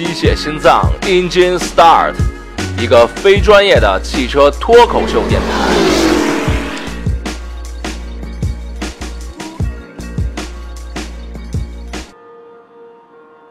[0.02, 2.14] 《机械心脏 Engine Start》，
[2.82, 5.46] 一个非专业的汽车脱口秀电台。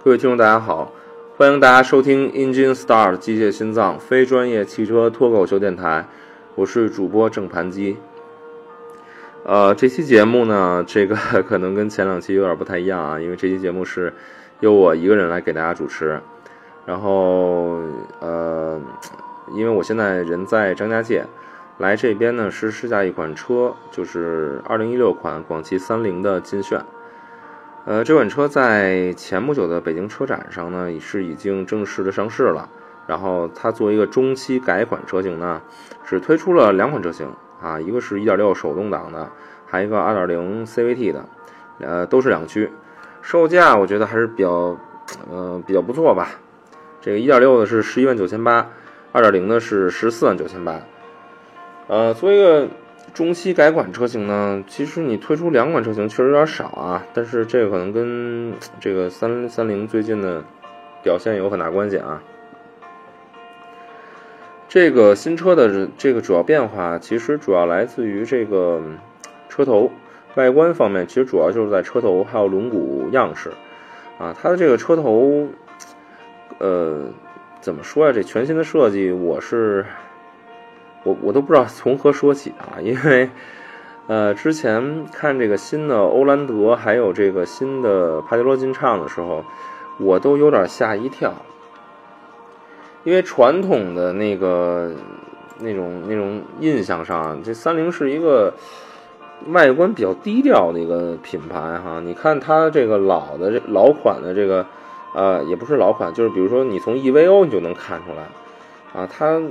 [0.04, 0.92] 各位听众，大家好，
[1.38, 6.08] 欢迎大家收听《Engine Start》机械心脏非专业汽车脱口秀电台，
[6.56, 7.96] 我是主播郑盘基。
[9.44, 11.16] 呃，这期节目呢，这个
[11.48, 14.12] 可能跟前两期有点不太一样啊，因为这期节目是
[14.62, 16.20] 由我一个人来给大家主持。
[16.90, 17.78] 然后，
[18.20, 18.82] 呃，
[19.54, 21.24] 因为我现在人在张家界，
[21.78, 26.82] 来这边呢是试驾一款车，就是2016款广汽三菱的劲炫。
[27.86, 32.68] 呃，这款车在前不久的北京车展上呢，是已经正式的上市了。
[33.06, 35.62] 然后它作为一个中期改款车型呢，
[36.04, 37.32] 只推出了两款车型。
[37.62, 39.30] 啊，一个是1.6手动挡的，
[39.68, 41.24] 还有一个2.0 CVT 的，
[41.82, 42.72] 呃，都是两驱，
[43.22, 44.76] 售价我觉得还是比较，
[45.30, 46.30] 呃，比较不错吧。
[47.02, 48.70] 这个1.6的是11万九千八
[49.14, 50.82] ，2.0的是14万九千八。
[51.88, 52.68] 呃，作为一个
[53.14, 60.44] 中期改款车型呢，其实你推出两款车型确实有点少啊，但是这个可能跟这个三三菱最近的
[61.02, 62.22] 表现有很大关系啊。
[64.68, 68.80] 这个新车的这个主要变化，其实主要来自于这个
[69.48, 69.92] 车头
[70.36, 73.52] 外观方面，其实主要就是在车头还有轮毂样式
[74.20, 74.36] 啊。
[74.40, 75.48] 它的这个车头，
[76.60, 77.06] 呃，
[77.60, 78.14] 怎么说呀？
[78.14, 79.86] 这全新的设计，我是
[81.04, 82.80] 我我都不知道从何说起啊。
[82.84, 83.30] 因为
[84.08, 89.44] 呃，之前看这个新的欧蓝德还有这个新的帕杰罗劲畅的时候，
[90.00, 91.34] 我都有点吓一跳。
[93.06, 94.92] 因为传统的那个
[95.60, 98.54] 那种那种印象上，这三菱是一个
[99.48, 102.02] 外观比较低调的一个品牌哈。
[102.04, 104.66] 你看它这个老的这老款的这个，
[105.14, 108.24] 呃，也不是老款，就是比如说你从 EVO 你就能看出来，
[108.94, 109.42] 啊，它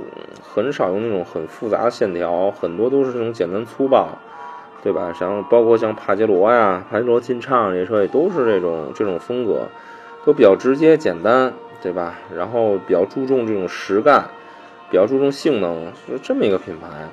[0.41, 4.17] 很少用那种很复杂的线条，很多都是这种简单粗暴，
[4.83, 5.13] 对吧？
[5.13, 9.67] 像包括像帕杰罗呀、帕杰罗劲畅这些车也都是这种这种风格，
[10.25, 11.53] 都比较直接简单。
[11.81, 12.15] 对吧？
[12.35, 14.25] 然后比较注重这种实干，
[14.91, 17.07] 比较注重性能，是这么一个品牌。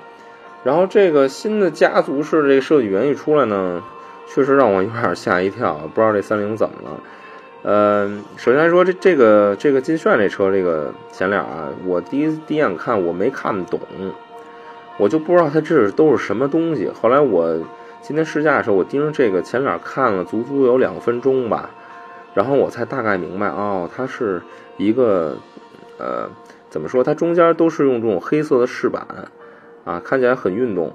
[0.64, 3.80] 然后这个新的家族式这个设计语言一出来呢，
[4.26, 7.00] 确实让我有点吓一跳，不知道这三菱怎么了。
[7.66, 13.80] 呃，首先来说这这个这个劲炫这车这个前脸啊，我第一第一眼看我没看懂，
[14.98, 16.88] 我就不知道它这是都是什么东西。
[16.88, 17.58] 后来我
[18.00, 21.70] 今天试驾的时候，我盯着这个前脸看了足足有两分钟吧。
[22.34, 24.40] 然后我才大概明白哦，它是
[24.76, 25.36] 一个，
[25.98, 26.28] 呃，
[26.70, 27.02] 怎么说？
[27.02, 29.04] 它中间都是用这种黑色的饰板，
[29.84, 30.92] 啊，看起来很运动。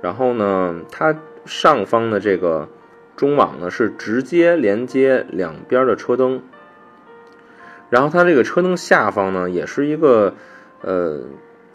[0.00, 1.16] 然后呢，它
[1.46, 2.68] 上方的这个
[3.16, 6.42] 中网呢是直接连接两边的车灯。
[7.90, 10.34] 然后它这个车灯下方呢也是一个，
[10.80, 11.24] 呃，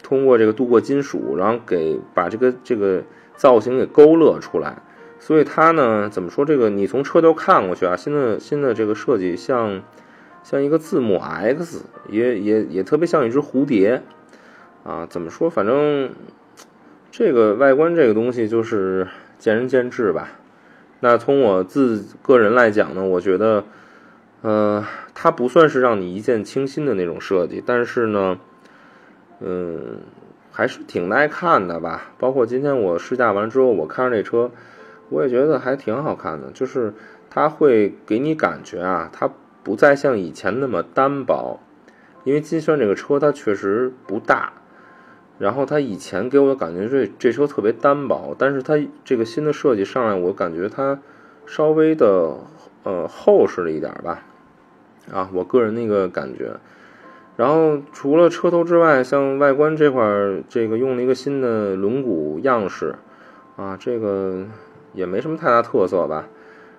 [0.02, 3.04] 通过这个镀过金属，然后给把这个这个
[3.36, 4.82] 造型给勾勒出来。
[5.20, 6.44] 所以它呢，怎么说？
[6.44, 9.82] 这个你从车头看过去啊，新的新的这个设计像
[10.42, 14.02] 像一个字母 X，也也也特别像一只蝴蝶
[14.84, 15.06] 啊。
[15.10, 15.50] 怎么说？
[15.50, 16.10] 反正
[17.10, 20.30] 这个外观这个东西就是见仁见智吧。
[21.00, 23.64] 那从我自个人来讲呢，我觉得，
[24.42, 28.38] 呃，它不算是让你一见倾心的那种设计，但是呢，
[29.40, 29.98] 嗯，
[30.50, 32.12] 还是挺耐看的吧。
[32.18, 34.50] 包括今天我试驾完之后，我看着这车。
[35.10, 36.92] 我也觉得还挺好看的，就是
[37.30, 39.30] 它会给你感觉啊，它
[39.62, 41.60] 不再像以前那么单薄，
[42.24, 44.52] 因为金炫这个车它确实不大，
[45.38, 48.74] 然后它以前给我的感觉这这车特别单薄，但是它
[49.04, 50.98] 这个新的设计上来，我感觉它
[51.46, 52.36] 稍微的
[52.82, 54.22] 呃厚实了一点吧，
[55.12, 56.56] 啊，我个人那个感觉。
[57.36, 62.96] 然后除了车头之外，像外观这块儿，这个用了一个新的轮毂样式，
[63.56, 64.44] 啊，这个。
[64.94, 66.24] 也没什么太大特色吧，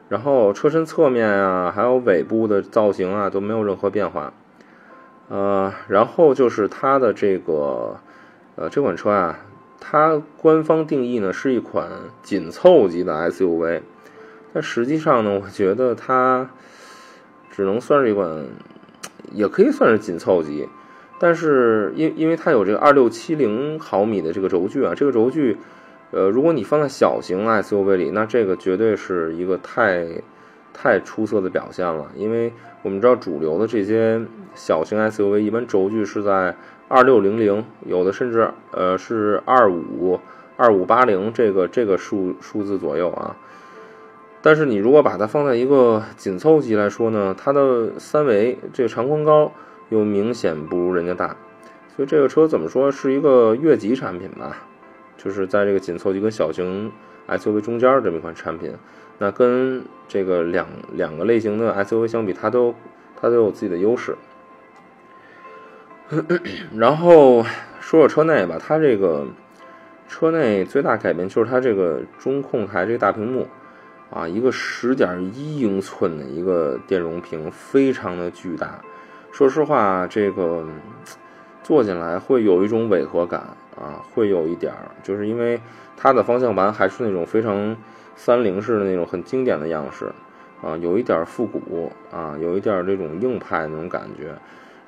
[0.09, 4.33] 然后车身侧面啊，还有尾部的造型啊，都没有任何变化。
[5.29, 7.97] 呃，然后就是它的这个，
[8.59, 9.39] 呃，这款车啊，
[9.79, 11.89] 它官方定义呢是一款
[12.21, 13.79] 紧凑级的 SUV，
[14.53, 16.49] 但实际上呢，我觉得它
[17.49, 18.47] 只能算是一款，
[19.31, 20.67] 也可以算是紧凑级，
[21.19, 25.55] 但是因因为它有这个二六七零毫米的这个轴距啊，这个轴距。
[26.11, 30.05] 呃，如果你放在小型 SUV 里，那这个绝对是一个太
[30.81, 32.09] 太出色的表现了。
[32.15, 34.21] 因为我们知道主流的这些
[34.55, 36.55] 小型 SUV 一般轴距是在
[36.87, 40.19] 二六零零，有的甚至呃是二五
[40.55, 43.35] 二五八零这个这个数数字左右啊。
[44.41, 49.51] 但是你如果把它放在一个紧凑级来说呢，它的三维这个长宽高
[49.89, 51.35] 又明显不如人家大，
[51.93, 54.55] 所以这个车怎么说是一个越级产品吧？
[55.21, 56.89] 就是在这个紧凑级跟小型
[57.27, 58.73] SUV 中间这么一款产品，
[59.17, 62.73] 那跟这个两两个类型的 SUV 相比，它都
[63.19, 64.15] 它都有自己的优势。
[66.73, 67.43] 然后
[67.81, 69.27] 说说车内吧，它这个
[70.07, 73.47] 车内最大改变就是它这个中控台这个大屏幕
[74.09, 78.81] 啊，一个十点一英寸的一个电容屏，非常的巨大。
[79.31, 80.65] 说实话，这个
[81.69, 83.41] 坐进来会有一种违和感
[83.79, 85.61] 啊，会有一点儿，就是因为
[85.95, 87.77] 它的方向盘还是那种非常
[88.15, 90.11] 三菱式的那种很经典的样式
[90.63, 94.35] 啊，有一点复古啊，有一点这种硬派那种感觉。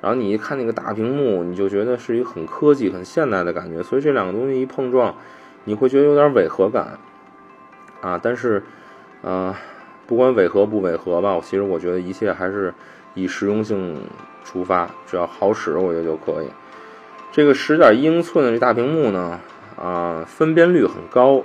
[0.00, 5.14] 然后你一看那个大屏幕，你就觉得是一个很科技、很现代的感觉，所以这两个东西一碰撞，
[5.62, 6.98] 你会觉得有点违和感，
[8.00, 8.60] 啊，但是，
[9.20, 9.54] 呃，
[10.08, 12.74] 不管违和不违和吧，其实我觉得一切还是
[13.14, 14.00] 以实用性
[14.42, 16.48] 出发，只要好使，我觉得就可以。
[17.32, 19.40] 这个十点一英寸的这大屏幕呢，
[19.74, 21.42] 啊，分辨率很高，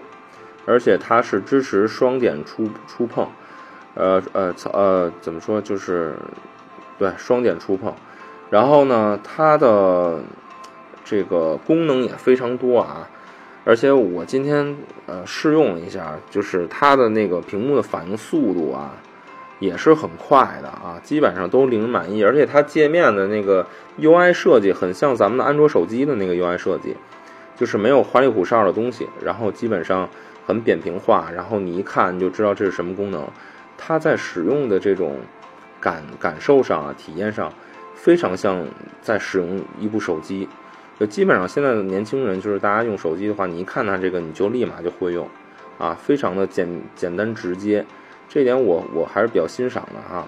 [0.65, 3.25] 而且它是支持双点触触碰，
[3.95, 6.13] 呃呃呃，怎么说就是
[6.99, 7.93] 对双点触碰。
[8.49, 10.19] 然后呢，它的
[11.05, 13.07] 这个功能也非常多啊，
[13.63, 14.75] 而且我今天
[15.05, 18.91] 呃试用了一下，就是它的那个屏幕的反应速度啊，
[19.59, 22.23] 也是很快的啊，基本上都令人满意。
[22.23, 23.65] 而且它界面的那个
[23.99, 26.95] UI 设计很像咱们的安卓手机的那个 UI 设计，
[27.55, 30.09] 就是没有花里胡哨的东西，然后基本上
[30.45, 33.27] 很扁平化，然后你一看就知道这是什么功能。
[33.77, 35.17] 它在使用的这种
[35.79, 37.51] 感感受上啊，体验上。
[37.99, 38.63] 非常像
[39.01, 40.47] 在使用一部手机，
[40.99, 45.27] 就基本上现在的年轻人，就是大家用手机的话，你一看它这个，你就立马就会用，
[45.79, 47.83] 啊，非常的简简单直接，
[48.27, 50.27] 这点我我还是比较欣赏的啊。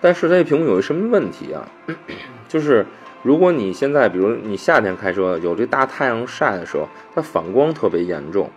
[0.00, 1.68] 但是这屏幕有一什么问题啊？
[2.48, 2.86] 就是
[3.22, 8.50] 如果你现在比如你夏天开车有这大太阳晒的时候，它反光特别严重，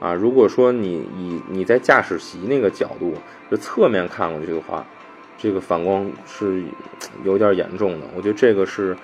[0.00, 3.14] 啊，如果说你以你在驾驶席那个角度
[3.50, 4.84] 就侧面看过去的话。
[5.40, 6.64] 这个反光是
[7.22, 8.96] 有点严重的，我觉得这个是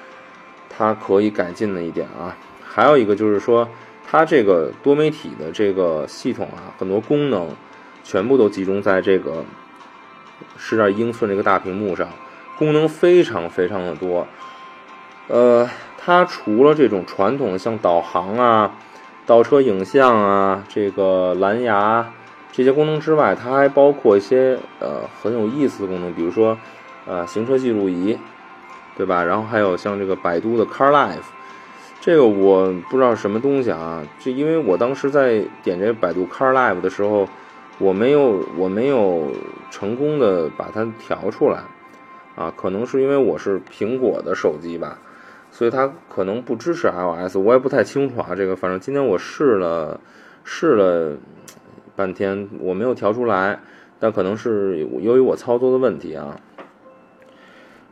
[0.68, 2.36] 它可以改进的一点啊。
[2.60, 3.68] 还有一个就是说，
[4.04, 7.48] 它这个多媒体的这个系统啊，很多功能
[8.04, 9.44] 全部都集中在这个
[10.56, 12.06] 十点英寸这个大屏幕上，
[12.56, 14.28] 功能非常非常的多。
[15.26, 15.68] 呃，
[15.98, 18.76] 它除了这种传统的像导航啊、
[19.26, 22.06] 倒车影像啊、这个蓝牙。
[22.56, 26.56] 这些功能之外，它还包括一些呃很有意思的功能，比如说，
[27.04, 28.16] 呃行车记录仪，
[28.96, 29.24] 对吧？
[29.24, 31.24] 然后还有像这个百度的 Car Life，
[32.00, 34.04] 这个我不知道什么东西啊。
[34.20, 37.28] 就因为我当时在点这百度 Car Life 的时候，
[37.78, 39.32] 我没有我没有
[39.70, 41.64] 成功的把它调出来，
[42.36, 44.98] 啊，可能是因为我是苹果的手机吧，
[45.50, 48.34] 所以它可能不支持 iOS，我也不太清楚啊。
[48.36, 50.00] 这个反正今天我试了
[50.44, 51.16] 试了。
[51.96, 53.60] 半天我没有调出来，
[54.00, 56.40] 但可能是由于我操作的问题啊。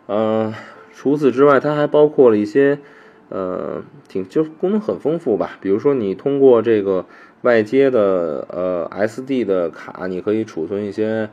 [0.08, 0.52] 嗯，
[0.92, 2.80] 除此之外，它还包括了一些，
[3.28, 5.56] 呃，挺就功能很丰富吧。
[5.60, 7.06] 比如说，你通过这个
[7.42, 11.28] 外接的呃 SD 的卡，你可以储存一些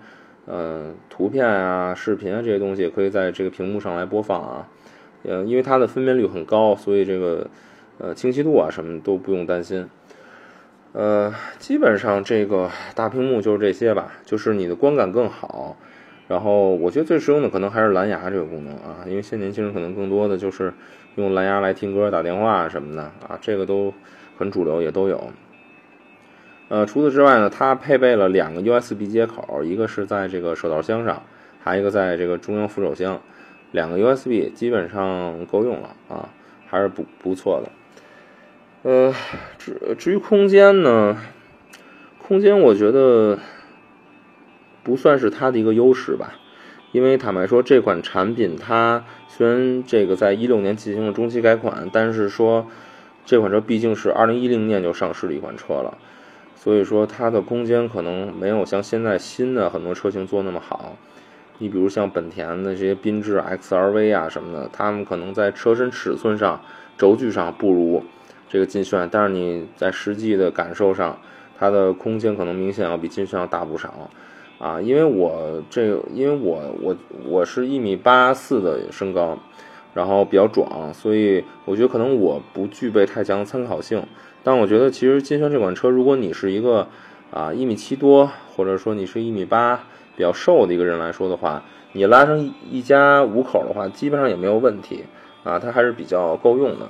[0.45, 4.67] 呃图片啊、视频啊这些东西，可以在这个屏幕上来播放啊。
[5.23, 7.47] 呃，因为它的分辨率很高，所以这个
[7.97, 9.87] 呃清晰度啊什么都不用担心。
[10.93, 15.77] 呃，基本上这个大屏幕就是这些吧，就是你的观感更好。
[16.27, 20.73] 然后我觉得最实用的可能还是蓝牙这个功能啊，因为现在年轻人可能更多的就是
[21.15, 23.93] 用蓝牙来听歌、打电话什么的啊，这个都
[24.37, 25.31] 很主流，也都有。
[26.69, 31.23] 呃，除此之外呢，它配备了两个 USB 接口，一个是在这个手套箱上，
[31.59, 33.19] 还一个在这个中央扶手箱，
[33.71, 36.29] 两个 USB 基本上够用了啊，
[36.67, 37.71] 还是不不错的。
[38.83, 39.13] 呃，
[39.57, 41.17] 至至于空间呢，
[42.21, 43.39] 空间我觉得
[44.83, 46.35] 不算是它的一个优势吧，
[46.91, 52.67] 因为坦白说，这款产品它虽然这个在一六年进行了中期改款，但是说
[53.25, 55.97] 这款车毕竟是二零一零年就上市的一款车了，
[56.61, 60.97] 所以说它的空间可能没有像现在新的很多车型做那么好。
[61.57, 66.61] 你比如像本田的这些缤智 XRV 啊什么的，他们可能在车身尺寸上、
[66.97, 68.03] 轴距上不如。
[68.49, 71.17] 这个劲炫，但是你在实际的感受上，
[71.57, 74.09] 它的空间可能明显要比劲炫要大不少，
[74.57, 79.37] 啊，因为我这，因为我我我是一米八四的身高，
[79.93, 84.03] 然后比较壮，所以我觉得可能我不具备太强参考性。
[84.43, 86.87] 但我觉得其实劲炫这款车，如果你是一个
[87.31, 89.83] 啊一米七多，或者说你是一米八
[90.15, 95.03] 比较瘦的一个人来说的话，你拉上一家五口的话，基本上也没有问题
[95.43, 96.87] 啊，它还是比较够用的。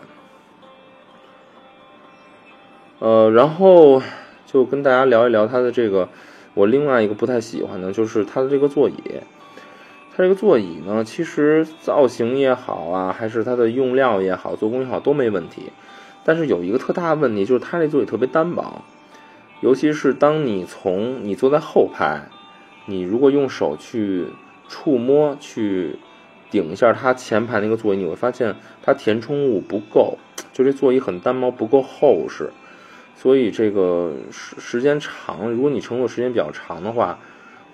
[3.00, 4.02] 呃，然后
[4.46, 6.10] 就跟大家聊一聊它的这个，
[6.54, 8.96] 我另外一个不太喜欢的就是它的这个座椅。
[10.12, 15.72] 它这个座椅呢，其实造型也好啊，还是它的用料也好，做工也好都没问题。
[16.24, 18.82] 但是有一个特大的问题，就是它这座椅特别单薄，
[19.62, 22.30] 尤其是当你从你坐在后排，
[22.86, 24.28] 你如果用手去
[24.68, 25.98] 触摸去
[26.52, 30.18] 顶一下它前排那个座椅，你会发现它填充物不够，
[30.54, 32.52] 就这座椅很单薄，不够厚实。
[33.16, 37.20] 所以这个时时间长，如果你乘坐时间比较长的话，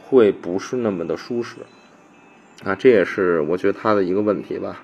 [0.04, 1.58] 会不是那么的舒适
[2.64, 4.82] 啊，这也是我觉得它的一个问题吧。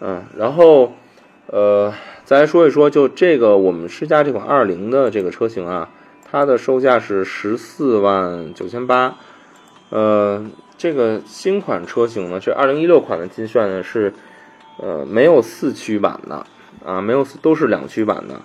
[0.00, 0.94] 嗯，然后
[1.46, 1.94] 呃，
[2.26, 5.88] 再来说一说，就这个我们试驾这款二零的这个车型啊，
[6.28, 9.14] 它的售价是十四万九千八。
[9.90, 10.44] 呃，
[10.76, 14.12] 这个新款车型呢，是二零一六款的金炫呢是
[14.78, 16.44] 呃没有四驱版的
[16.84, 18.40] 啊，没有都是两驱版的。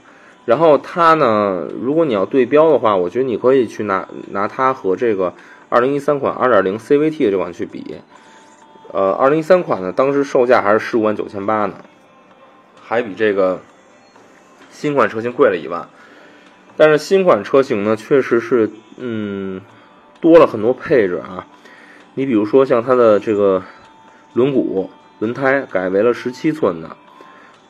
[0.45, 5.33] 然后它呢，如果你要对标的话，我觉得你可以去拿拿它和这个
[5.71, 7.95] 2013款2.0 CVT 的这款去比。
[8.91, 11.73] 呃，2013款呢，当时售价还是十五万九千八呢，
[12.83, 13.59] 还比这个
[14.71, 15.87] 新款车型贵了一万。
[16.75, 19.61] 但是新款车型呢，确实是嗯
[20.19, 21.45] 多了很多配置啊。
[22.15, 23.61] 你比如说像它的这个
[24.33, 24.87] 轮毂、
[25.19, 26.97] 轮胎改为了十七寸的。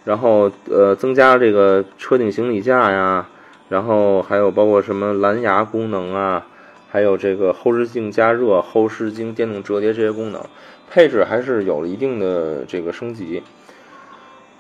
[0.03, 3.27] 然后，呃，增加这个车顶行李架呀，
[3.70, 6.43] 然后还有包括什么蓝牙功能啊，
[6.89, 10.43] 还有这个后视镜加热、后视镜电动折叠这些功能，
[10.89, 13.43] 配置还是有了一定的这个升级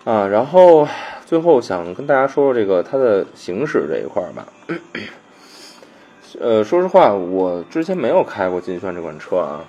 [0.03, 0.27] 啊。
[0.27, 0.87] 然后
[1.31, 4.45] 最后想跟大家说说这个它的行驶这一块儿吧。
[6.41, 9.63] 呃，说实话，我之前没有开过劲炫这款车啊，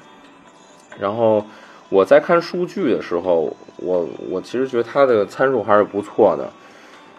[0.98, 1.44] 然后。
[1.88, 6.50] 我在看数据的时候，我我其实觉得它的参数还是不错的，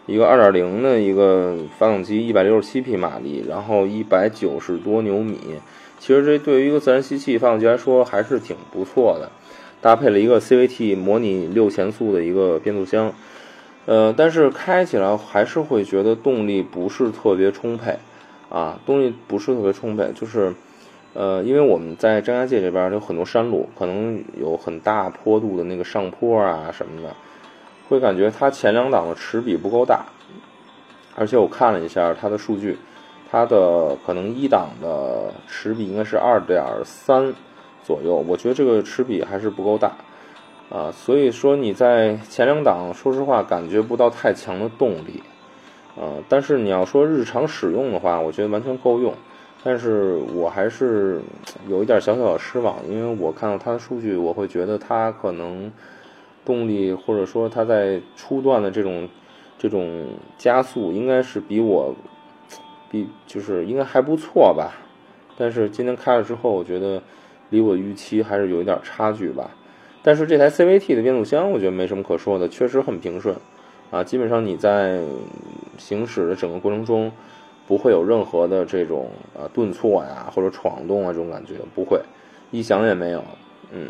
[0.07, 5.37] 一个2.0的一个发动机，167匹马力，然后190多牛米，
[5.99, 9.29] 其实这对于一个自然吸气发动机来说还是挺不错的，
[9.79, 13.13] 搭配了一个 CVT 模拟六前速的一个变速箱，
[13.85, 17.97] 呃，但是开起来还是会觉得动力不是特别充沛，
[18.49, 20.53] 啊，动力不是特别充沛，就是。
[21.15, 27.15] 呃，因为我们在张家界这边有很多山路，可能有很大坡度的那个上坡啊什么的，
[27.87, 30.03] 会感觉它前两档的齿比不够大，
[31.13, 32.79] 而且我看了一下它的数据，
[33.29, 37.31] 它的可能一档的齿比应该是二点三
[37.83, 39.91] 左右，我觉得这个齿比还是不够大
[40.69, 45.21] 啊，所以说你在前两档，说实话感觉不到太强的动力，
[45.95, 49.13] 呃，但是你要说日常使用的话，我觉得完全够用。
[49.63, 51.21] 但是我还是
[51.69, 55.71] 有一点小小的失望，因为我看到它的数据，我会觉得它可能
[56.43, 59.07] 动力或者说它在初段的这种
[59.57, 61.95] 这种加速应该是比我
[62.89, 64.73] 比就是应该还不错吧。
[65.37, 67.01] 但是今天开了之后，我觉得
[67.49, 69.49] 离我预期还是有一点差距吧。
[70.03, 73.35] 但是这台 CVT 的变速箱，我觉得没什么可说的，确实很平顺
[73.89, 74.03] 啊。
[74.03, 74.99] 基本上你在
[75.77, 77.11] 行驶的整个过程中。
[77.65, 82.01] 不会有任何的这种呃顿挫呀，或者闯动啊这种感觉不会，
[82.51, 83.23] 异响也没有，
[83.71, 83.87] 嗯，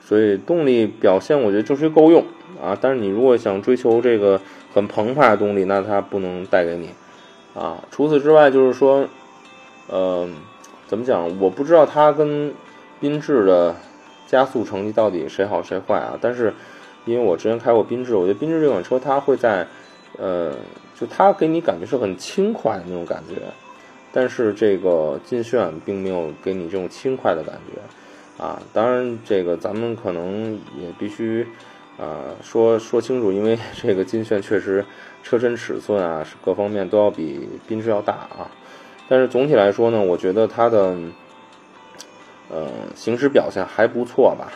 [0.00, 2.22] 所以动力表现我觉得就是够用
[2.62, 2.78] 啊。
[2.80, 4.40] 但是你如果想追求这个
[4.72, 6.90] 很澎湃的动力，那它不能带给你
[7.60, 7.82] 啊。
[7.90, 9.08] 除此之外，就是说，
[9.88, 10.28] 呃，
[10.86, 11.40] 怎么讲？
[11.40, 12.54] 我不知道它跟
[13.02, 13.74] 缤智的
[14.28, 16.16] 加速成绩到底谁好谁坏啊。
[16.20, 16.54] 但是
[17.04, 19.66] 因为我之前开过缤智，我觉得缤智这款车它会在
[20.16, 20.54] 呃。
[21.00, 23.36] 就它给你感觉是很轻快的那种感觉，
[24.10, 31.46] 但是这个劲炫并没有给你这种轻快的感觉，啊，当然这个咱们可能也必须，
[32.00, 34.84] 啊，说说清楚，因为 这个劲炫确实
[35.22, 38.50] 车身尺寸啊是各方面都要比缤智要大啊，
[39.08, 40.96] 但是总体来说呢，我觉得它的，
[42.50, 44.52] 呃，行驶表现还不错吧，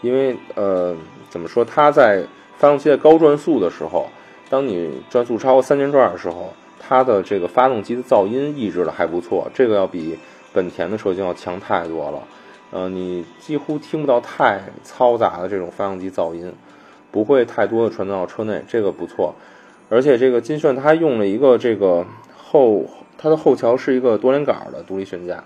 [0.00, 0.94] 因为呃，
[1.28, 2.24] 怎么说，它在
[2.56, 4.08] 发动机在高转速的时候。
[4.50, 10.18] 当你转速超过三千转的时候，它的这个发动机的噪音抑制的还不错，这个要比
[10.54, 12.18] 本田的车型要强太多了。
[12.70, 16.50] 呃，你几乎听不到太嘈杂的这种发动机噪音，
[17.10, 19.34] 不会太多的传到车内，这个不错。
[19.90, 22.86] 而且这个金炫它用了一个这个后，
[23.18, 25.44] 它的后桥是一个多连杆的独立悬架，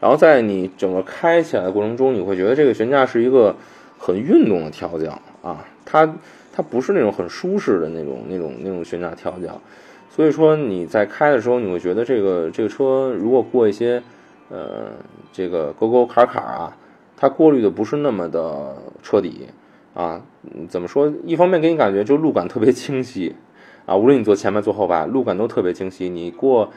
[0.00, 3.54] 然后在你整个开起来的过程中，你会觉得这个悬架是一个
[3.98, 6.14] 很运动的调教啊，它。
[6.58, 9.60] 它不是那种很舒适的那种、那种、那种悬架调教，
[10.08, 14.02] 所以说你在开的时候，你会觉得这个这个车如果过一些
[14.48, 14.86] 呃
[15.34, 16.74] 这个沟沟坎坎啊，
[17.14, 19.48] 它过滤的不是那么的彻底
[19.92, 20.18] 啊。
[20.66, 21.12] 怎么说？
[21.26, 23.36] 一方面给你感觉就路感特别清晰
[23.84, 26.08] 啊，无论你坐前排坐后排，路感都特别清晰。
[26.08, 26.70] 你过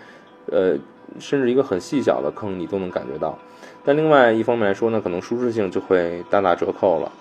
[0.47, 0.77] 呃
[1.17, 3.37] 甚至一个很细小的坑，你都能感觉到。
[3.83, 7.11] 但另外一方面来说呢，可能舒适性就会大打折扣了。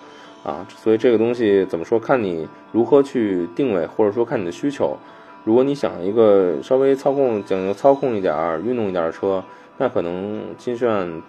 [0.41, 1.99] 啊，所以这个东西怎么说？
[1.99, 4.95] 看你如何去定位，或者说看你的需求。
[5.43, 9.43] 如果你想一个稍微操控讲究操控一点、运动一点的车，
[9.77, 11.21] 那可能金炫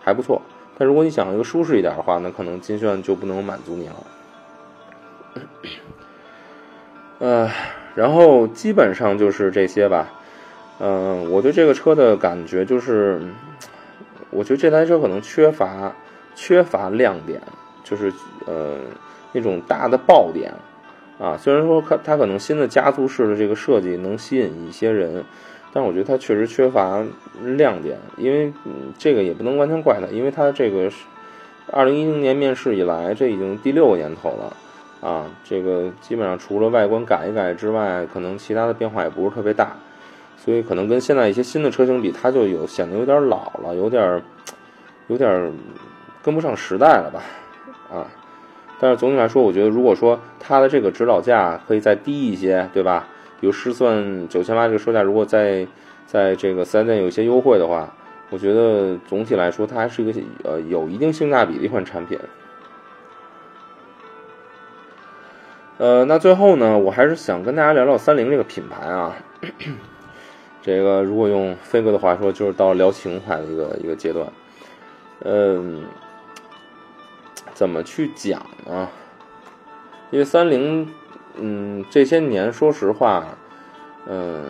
[0.00, 0.42] 还不错。
[0.76, 3.94] 但如果你想一个舒适一点的话，那可能金炫就不能满足你了。
[7.18, 7.50] 呃，
[7.94, 10.12] 然后基本上就是这些吧。
[10.80, 13.20] 嗯，我对这个车的感觉就是，
[14.30, 15.94] 我觉得这台车可能缺乏
[16.34, 17.40] 缺乏亮点。
[17.82, 18.12] 就是
[18.46, 18.76] 呃
[19.32, 20.52] 那种大的爆点
[21.18, 25.24] 啊，虽然说它它可能新的加速式的这个设计能吸引一些人，
[25.72, 27.04] 但我觉得它确实缺乏
[27.42, 28.52] 亮点，因为
[28.96, 30.88] 这个也不能完全怪它，因为它这个
[31.72, 34.56] 二零一零年面世以来，这已经第六个年头了
[35.08, 39.76] 啊，这个基本上除了外观改一改之外，可能其他的变化也不是特别大，
[40.42, 44.22] 所以可能跟现在一些新的车型比，它就有显得有点老了，有点
[45.08, 45.52] 有点
[46.22, 47.22] 跟不上时代了吧。
[47.94, 48.06] 啊，
[48.80, 53.06] 但是总体来说，我觉得如果说它的这个指导价可以再低一些，对吧？
[53.38, 55.66] 比如试算九千八这个售价，如果在
[56.06, 57.92] 在这个四 S 店有一些优惠的话，
[58.30, 62.18] 我觉得总体来说它还是一个呃有一定性价比的一款产品。
[65.76, 69.16] 呃，那最后呢，我还是想跟大家聊聊三菱这个品牌啊。
[70.62, 74.26] 这个如果用飞哥的话说，就是到聊情怀的一个一个阶段。
[75.24, 75.84] 嗯。
[77.52, 78.88] 怎么去讲呢？
[80.10, 80.88] 因为三菱，
[81.34, 83.26] 嗯，这些年说实话，
[84.06, 84.46] 嗯，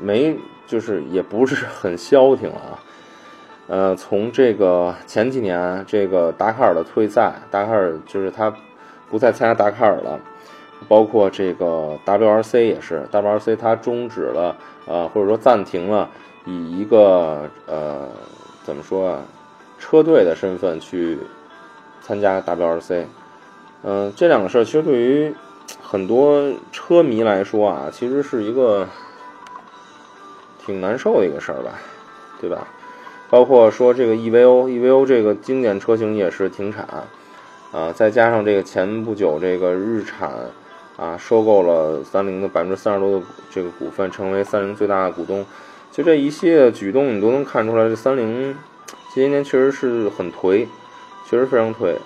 [0.00, 2.82] 没就是也不是很消停啊。
[3.68, 8.52] 呃，从这个前几年这个达喀尔的退赛，达喀尔就是他
[9.08, 10.18] 不再参加达喀尔了，
[10.88, 16.08] 包括这个 WRC 也是，WRC 它终止了，呃，或者说暂停了，
[16.44, 18.08] 以一个呃
[18.62, 19.22] 怎么说啊，
[19.78, 21.18] 车队的身份去。
[22.06, 23.06] 参加 WRC，
[23.82, 25.34] 嗯，这两个事儿其实对于
[25.80, 28.86] 很多车迷来说啊，其实是一个
[30.58, 31.80] 挺难受的一个事儿吧，
[32.42, 32.68] 对吧？
[33.30, 36.86] 包括说这个 EVO，EVO 这个经典车型也是停产，
[37.72, 40.30] 啊，再加上这个前不久这个日产
[40.96, 45.44] 啊收购了三菱的百分之三十多的这个股份，成为三菱最大的股东，
[45.90, 48.54] 就这一系列举动，你都能看出来，这三菱
[49.14, 50.66] 这些年确实是很颓。
[51.26, 51.96] 确实非常颓，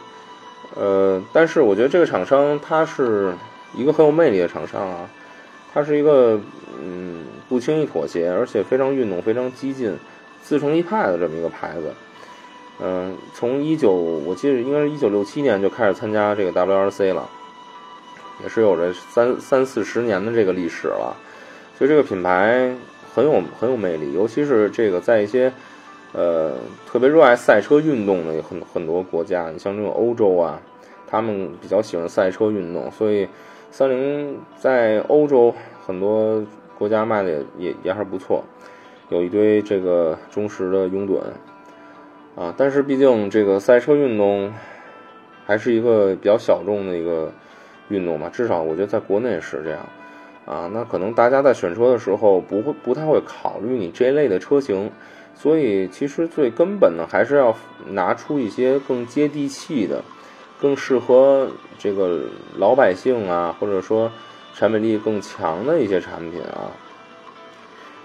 [0.77, 3.35] 呃，但是我觉得这个厂商它是
[3.75, 5.11] 一个很有魅力的厂商啊，
[5.75, 6.41] 它是一个
[6.81, 9.99] 嗯不轻易妥协，而且非常运动、非常激进、
[10.41, 11.93] 自成一派的这么一个牌子。
[12.81, 17.29] 嗯，从一九我记得应该是一九六七年就开始参加这个 WRC 了，
[18.43, 21.17] 也是有着三三四十年的这个历史了，
[21.77, 22.75] 所以这个品牌
[23.15, 25.53] 很有很有魅力，尤其是这个在一些。
[26.15, 26.55] 呃，
[26.87, 30.59] 特别热爱赛车运动的很很多国家，你像这种欧洲啊，
[31.07, 33.29] 他们比较喜欢赛车运动，所以
[33.71, 35.55] 三菱在欧洲
[35.87, 36.43] 很多
[36.79, 38.43] 国家卖的也也也还是不错，
[39.11, 41.21] 有一堆这个忠实的拥趸
[42.35, 42.55] 啊。
[42.57, 44.51] 但是毕竟这个赛车运动
[45.45, 47.31] 还是一个比较小众的一个
[47.89, 49.81] 运动吧，至少我觉得在国内是这样
[50.47, 50.71] 啊。
[50.73, 54.91] 那可能大家在选车的时候不会不太会考虑你这一类的车型。
[55.35, 57.55] 所以，其实最根本的还是要
[57.91, 60.03] 拿出一些更接地气的、
[60.61, 61.49] 更适合
[61.79, 62.23] 这个
[62.57, 64.11] 老百姓啊，或者说
[64.53, 66.73] 产品力更强的一些产品啊。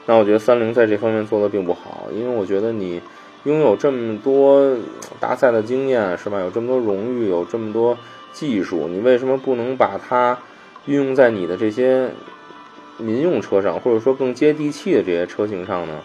[0.06, 3.02] 那我觉得三菱在这方面做的并不好，因为我觉得你
[3.44, 4.76] 拥有这么多
[5.20, 6.40] 大赛的经验，是吧？
[6.40, 7.98] 有这么多荣誉，有这么多
[8.32, 10.38] 技术，你为什么不能把它
[10.86, 12.10] 运用在你的这些
[12.98, 16.00] 民用车上，或者说更接地气的这些车型上呢？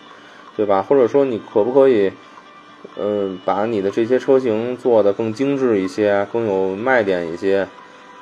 [0.57, 0.83] 对吧？
[0.83, 2.11] 或者说，你可不可以，
[2.99, 7.69] 嗯，把你的这些车型做得更精致一些，更有卖点一些，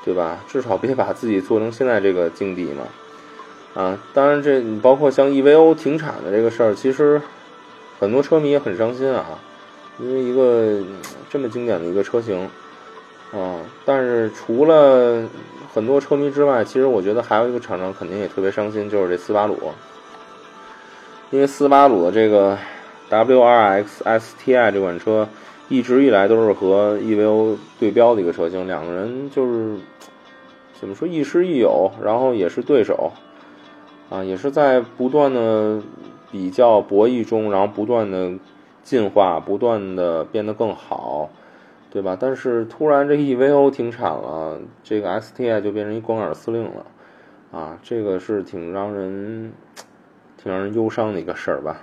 [0.05, 0.44] 对吧？
[0.46, 2.83] 至少别把自己做成现在这个境地嘛。
[3.72, 7.20] 啊，当然，这你包括像 EVO 停产的这个事儿，其实
[7.99, 9.39] 很多车迷也很伤心啊，
[9.99, 10.83] 因为一个
[11.31, 12.49] 这么经典的一个车型，
[13.33, 15.23] 啊，但是除了
[15.73, 19.57] 很多车迷之外，其实我觉得还有一个厂商肯定也特别伤心，就是这斯巴鲁。
[21.31, 22.57] 因为斯巴鲁的这个
[23.11, 25.29] WRX STI 这款车
[25.69, 29.77] 一直以来都是和 EVO 对标的一个车型，两个人就是
[30.81, 33.13] 怎么说亦师亦友，然后也是对手
[34.09, 35.81] 啊，也是在不断的
[36.31, 38.33] 比较博弈中，然后不断的
[38.83, 41.31] 进化，不断的变得更好，
[41.91, 42.17] 对吧？
[42.19, 46.87] 但是突然这 EVO 停产了，这个 STI 就变成一光杆司令了，
[47.53, 49.53] 啊，这个是挺让人
[50.37, 51.83] 挺让人忧伤的一个事儿吧。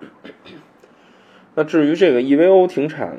[1.54, 3.18] 那至于这个 EVO 停产，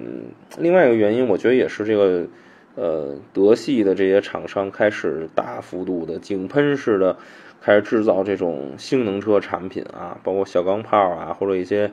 [0.58, 2.28] 另外一个原因，我觉得也是这个。
[2.76, 7.18] 呃，德系的这些厂商开始大幅度的井喷式的
[7.62, 11.92] 开始制造这种性能车产品啊，包括小钢炮啊，或者一些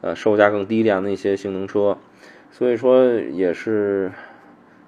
[0.00, 1.98] 呃售价更低廉的一些性能车，
[2.50, 4.12] 所以说也是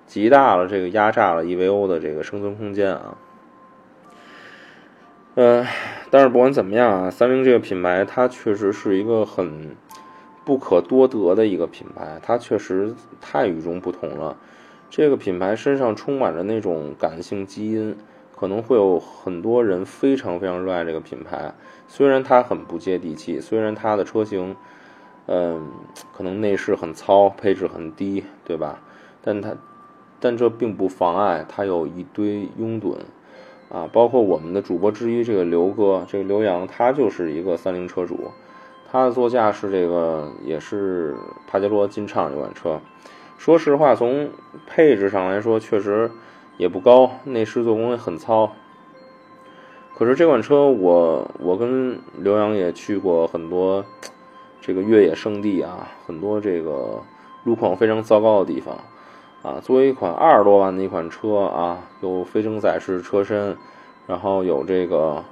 [0.07, 3.17] 极大了这个压榨了 EVO 的这个生存空间啊。
[5.37, 5.67] 呃，
[6.11, 9.77] 但是不管怎么样啊，三菱这个品牌它确实是一个很
[10.45, 14.37] 不可多得的一个品牌，它确实太与众不同了。
[14.91, 17.97] 这个品牌身上充满着那种感性基因，
[18.41, 21.53] 可能会有很多人非常非常热爱这个品牌。
[21.87, 24.57] 虽然它很不接地气，虽然它的车型，
[25.27, 25.71] 嗯，
[26.17, 28.81] 可能内饰很糙，配置很低，对吧？
[29.21, 29.55] 但它，
[30.19, 32.97] 但这并不妨碍它有一堆拥趸，
[33.69, 38.31] 啊，包括我们的主播之一这个刘哥，这个刘洋，他就是一个三菱车主，
[38.91, 41.15] 他的座驾是这个，也是
[41.47, 42.81] 帕杰罗劲畅这款车。
[43.37, 44.31] 说实话，从
[44.67, 46.11] 配置上来说，确实
[46.61, 48.53] 也不高，内饰做工也很糙。
[49.97, 53.83] 可是这款车，我我跟刘洋也去过很多
[54.61, 57.03] 这个越野圣地啊，很多这个
[57.45, 58.77] 路况非常糟糕的地方
[59.41, 59.59] 啊。
[59.63, 63.57] 作为一款二十多万的一款车啊，有非承载式车身，
[64.07, 65.25] 然后有这个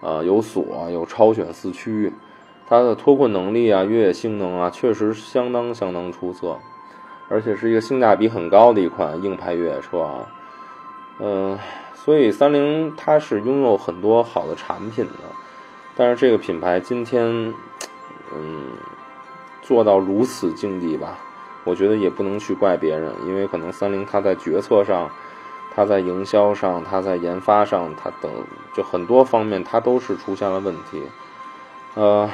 [0.00, 2.12] 呃有锁，有超选四驱，
[2.68, 6.58] 它的脱困能力啊，越野性能啊，确实相当相当出色。
[7.28, 10.26] 而且是一个性价比很高的一款硬派越野车啊，
[11.18, 11.58] 嗯，
[11.94, 15.12] 所以三菱它是拥有很多好的产品的，
[15.94, 17.52] 但是这个品牌今天，
[18.34, 18.70] 嗯，
[19.60, 21.18] 做到如此境地吧，
[21.64, 25.10] 我觉得也不能去怪别人，因为可能三菱它在决策上，
[25.74, 28.30] 它在营销上，它在研发上，它等
[28.74, 31.02] 就很多方面它都是出现了问题，
[31.94, 32.28] 呃，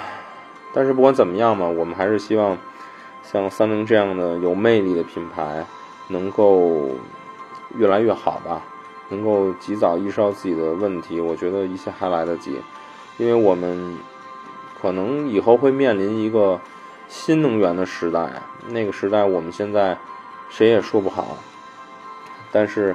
[0.72, 2.56] 但是不管怎么样嘛，我们还是希望。
[3.20, 5.66] 像三菱这样的有魅力的品牌，
[6.06, 6.92] 能够
[7.76, 8.62] 越来越好吧？
[9.08, 12.60] 能够及早意识到自己的问题，我觉得一切还来得及。
[13.16, 13.96] 因为我们
[14.80, 16.60] 可能以后会面临一个
[17.08, 19.98] 新能源的时代，那个时代我们现在
[20.48, 21.36] 谁也说不好。
[22.52, 22.94] 但是，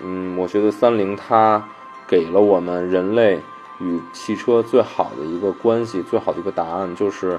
[0.00, 1.62] 嗯，我觉得三菱它
[2.06, 3.40] 给了我们人类
[3.78, 7.38] 与汽车最好的一个关系，最好的一个答案就是。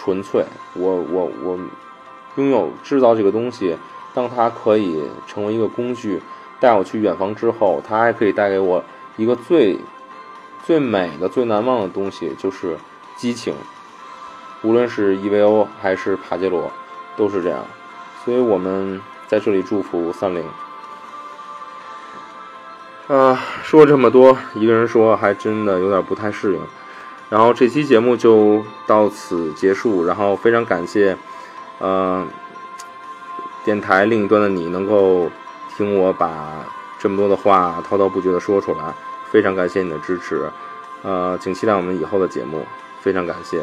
[0.00, 1.58] 纯粹，我我我
[2.36, 3.76] 拥有制造这个东西，
[4.18, 6.20] 当它可以成为一个工具，
[6.58, 8.82] 带我去远方之后，它还可以带给我
[9.16, 9.78] 一个最
[10.66, 12.76] 最美的、最难忘的东西，就是
[13.16, 13.54] 激情。
[14.62, 16.68] 无论是 EVO 还是帕杰罗，
[17.16, 17.64] 都是这样。
[18.24, 20.44] 所以我们在这里祝福三菱。
[23.06, 26.60] 啊，说这么多，一个人说还真的有点不太适应。
[27.30, 30.04] 然后这期节目就到此结束。
[30.04, 31.16] 然后非常感谢，
[31.78, 32.26] 呃，
[33.68, 35.30] 电台另一端的你能够
[35.76, 36.64] 听我把
[36.98, 38.94] 这么多的话滔滔不绝地说出来，
[39.30, 40.50] 非常感谢你的支持。
[41.02, 42.64] 呃，请期待我们以后的节目，
[43.02, 43.62] 非常感谢。